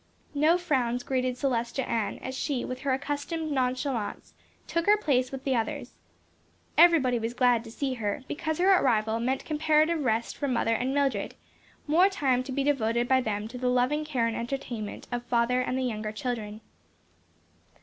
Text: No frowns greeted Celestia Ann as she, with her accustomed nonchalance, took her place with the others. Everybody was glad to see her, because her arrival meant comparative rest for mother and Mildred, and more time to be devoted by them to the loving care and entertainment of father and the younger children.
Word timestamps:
No 0.33 0.57
frowns 0.57 1.03
greeted 1.03 1.35
Celestia 1.35 1.87
Ann 1.87 2.17
as 2.23 2.35
she, 2.35 2.65
with 2.65 2.79
her 2.79 2.91
accustomed 2.91 3.51
nonchalance, 3.51 4.33
took 4.65 4.87
her 4.87 4.97
place 4.97 5.31
with 5.31 5.43
the 5.43 5.55
others. 5.55 5.93
Everybody 6.75 7.19
was 7.19 7.35
glad 7.35 7.63
to 7.65 7.71
see 7.71 7.93
her, 7.93 8.23
because 8.27 8.57
her 8.57 8.75
arrival 8.75 9.19
meant 9.19 9.45
comparative 9.45 10.03
rest 10.03 10.35
for 10.35 10.47
mother 10.47 10.73
and 10.73 10.91
Mildred, 10.91 11.35
and 11.35 11.35
more 11.87 12.09
time 12.09 12.41
to 12.45 12.51
be 12.51 12.63
devoted 12.63 13.07
by 13.07 13.21
them 13.21 13.47
to 13.49 13.59
the 13.59 13.69
loving 13.69 14.03
care 14.03 14.25
and 14.25 14.35
entertainment 14.35 15.07
of 15.11 15.23
father 15.25 15.61
and 15.61 15.77
the 15.77 15.83
younger 15.83 16.11
children. 16.11 16.61